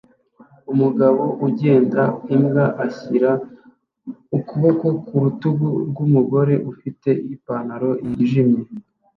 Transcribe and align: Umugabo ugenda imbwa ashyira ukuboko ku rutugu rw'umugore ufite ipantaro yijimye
Umugabo 0.73 1.23
ugenda 1.47 2.01
imbwa 2.35 2.65
ashyira 2.85 3.31
ukuboko 4.37 4.85
ku 5.05 5.13
rutugu 5.23 5.67
rw'umugore 5.89 6.53
ufite 6.71 7.09
ipantaro 7.33 7.91
yijimye 8.09 8.61